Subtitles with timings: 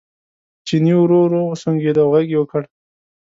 [0.67, 2.61] چیني ورو ورو وسونګېد او غږ یې وکړ.